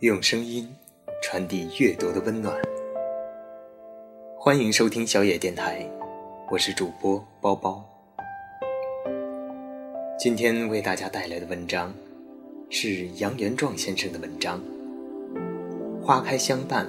[0.00, 0.68] 用声音
[1.22, 2.52] 传递阅读的温暖。
[4.36, 5.88] 欢迎收听小野电台，
[6.50, 7.82] 我是主播包包。
[10.18, 11.94] 今天为大家带来的文章
[12.70, 14.60] 是杨元壮先生的文章
[16.04, 16.88] 《花开相伴，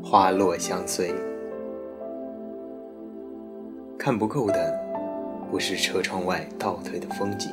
[0.00, 1.10] 花落相随》。
[3.98, 4.72] 看不够的
[5.50, 7.50] 不是车窗外倒退的风景，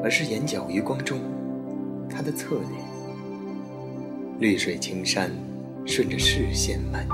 [0.00, 1.18] 而是眼角余光中
[2.08, 2.99] 他的侧脸。
[4.40, 5.30] 绿水青山，
[5.84, 7.10] 顺着视线蔓延，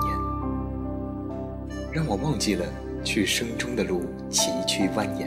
[1.92, 2.64] 让我忘记了
[3.02, 5.26] 去生中的路崎岖蜿蜒。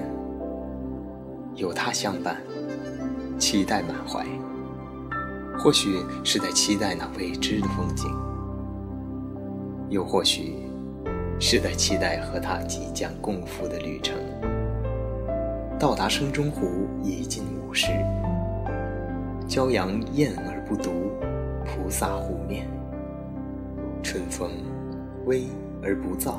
[1.56, 2.38] 有他相伴，
[3.38, 4.26] 期待满怀。
[5.58, 8.10] 或许是在期待那未知的风景，
[9.90, 10.70] 又或许
[11.38, 14.16] 是在期待和他即将共赴的旅程。
[15.78, 17.88] 到达生中湖已近午时，
[19.50, 21.12] 骄阳艳而不毒。
[21.90, 22.68] 菩萨湖面，
[24.04, 24.52] 春风
[25.26, 25.46] 微
[25.82, 26.36] 而不燥，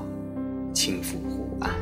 [0.73, 1.73] 轻拂湖岸。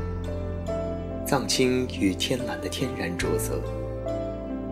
[1.27, 3.61] 藏青与天蓝的天然着色，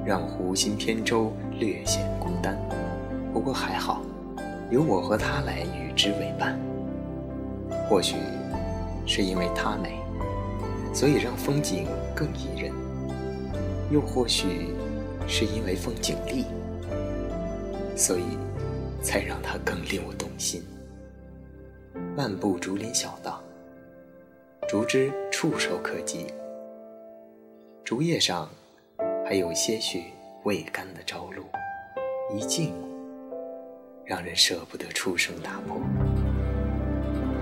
[0.03, 2.59] 让湖心扁舟略显孤单。
[3.35, 4.01] 不过还好，
[4.71, 6.59] 有我和他来与之为伴。
[7.91, 8.17] 或许
[9.05, 10.01] 是因为她美，
[10.95, 12.73] 所以让风景更宜人；
[13.91, 14.75] 又或许
[15.29, 16.47] 是因为风景丽，
[17.95, 18.23] 所以。
[19.01, 20.63] 才让它更令我动心。
[22.17, 23.43] 漫步竹林小道，
[24.69, 26.27] 竹枝触手可及，
[27.85, 28.49] 竹叶上
[29.25, 30.05] 还有些许
[30.45, 31.45] 未干的朝露，
[32.35, 32.75] 一静，
[34.05, 35.81] 让人舍不得出声打破。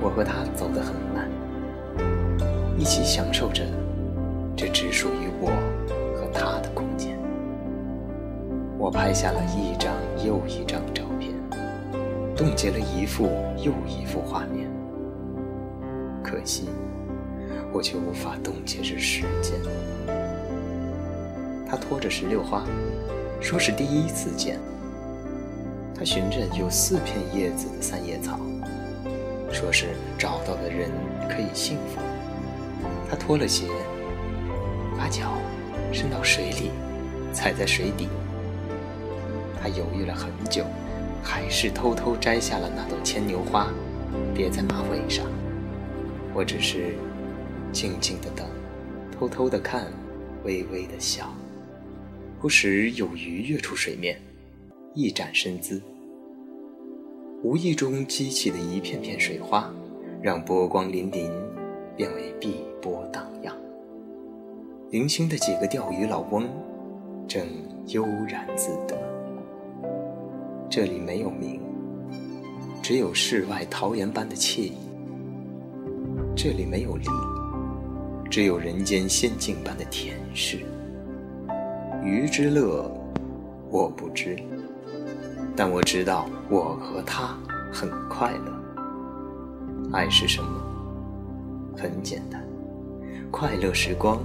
[0.00, 1.30] 我和他走得很慢，
[2.78, 3.64] 一起享受着
[4.56, 5.50] 这只属于我
[6.14, 6.83] 和他的。
[8.78, 9.94] 我拍下了一张
[10.25, 11.33] 又一张照片。
[12.36, 14.69] 冻结了一幅又一幅画面，
[16.22, 16.69] 可惜
[17.72, 19.54] 我却无法冻结这时间。
[21.69, 22.65] 他拖着石榴花，
[23.41, 24.59] 说是第一次见。
[25.97, 28.38] 他寻着有四片叶子的三叶草，
[29.53, 30.91] 说是找到的人
[31.28, 32.00] 可以幸福。
[33.09, 33.66] 他脱了鞋，
[34.98, 35.34] 把脚
[35.93, 36.72] 伸到水里，
[37.32, 38.09] 踩在水底。
[39.64, 40.62] 他犹豫了很久。
[41.26, 43.72] 还是偷偷摘下了那朵牵牛花，
[44.34, 45.25] 别在马尾上。
[46.34, 46.94] 我只是
[47.72, 48.47] 静静的等，
[49.10, 49.86] 偷偷的看，
[50.44, 51.32] 微微的笑。
[52.42, 54.20] 不时有鱼跃出水面，
[54.92, 55.80] 一展身姿。
[57.42, 59.72] 无意中激起的一片片水花，
[60.20, 61.30] 让波光粼粼
[61.97, 63.56] 变为碧波荡漾。
[64.91, 66.47] 零星的几个钓鱼老翁，
[67.26, 67.47] 正
[67.86, 69.23] 悠然自得。
[70.76, 71.60] 这里没有名，
[72.82, 74.72] 只有世外桃源般的惬意；
[76.34, 77.06] 这里没有利，
[78.28, 80.58] 只有人间仙境般的恬适。
[82.02, 82.90] 鱼之乐，
[83.70, 84.36] 我不知，
[85.54, 87.38] 但我知道我和他
[87.72, 88.52] 很快乐。
[89.92, 90.60] 爱是什么？
[91.78, 92.44] 很简单，
[93.30, 94.18] 快乐时光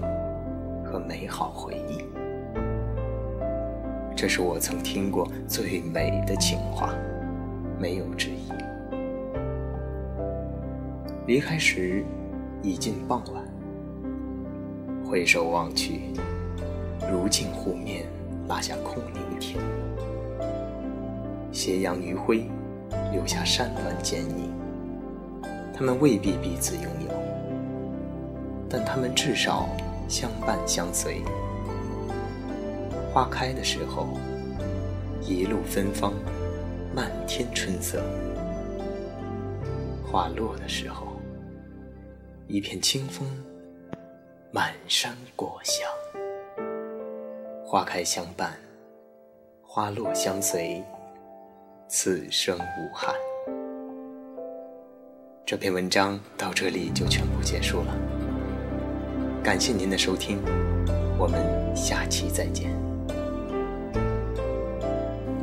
[0.84, 2.04] 和美好回忆。
[4.22, 6.94] 这是我曾听过最美的情话，
[7.80, 8.52] 没有之一。
[11.26, 12.04] 离开时
[12.62, 13.42] 已近傍晚，
[15.10, 16.02] 回首望去，
[17.10, 18.08] 如镜湖面
[18.50, 19.58] 拉下空灵天。
[21.54, 22.50] 斜阳余晖，
[23.14, 24.52] 留下山峦剪影。
[25.74, 27.14] 他们未必彼此拥有，
[28.70, 29.70] 但他们至少
[30.10, 31.22] 相伴相随。
[33.12, 34.20] 花开的时候，
[35.22, 36.14] 一路芬芳，
[36.96, 38.00] 漫天春色；
[40.06, 41.08] 花落的时候，
[42.48, 43.28] 一片清风，
[44.52, 45.90] 满山果香。
[47.66, 48.54] 花开相伴，
[49.64, 50.84] 花落相随，
[51.88, 53.14] 此生无憾。
[55.48, 57.98] 这篇文章到这里就全部结束了，
[59.44, 60.40] 感谢您的收听，
[61.18, 61.42] 我们
[61.76, 62.89] 下期再见。